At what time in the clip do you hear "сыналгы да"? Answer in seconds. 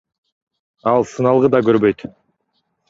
1.11-1.63